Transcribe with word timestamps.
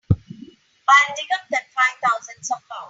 I'll 0.09 1.15
dig 1.15 1.29
up 1.35 1.45
that 1.51 1.67
five 1.75 2.09
thousand 2.11 2.43
somehow. 2.43 2.77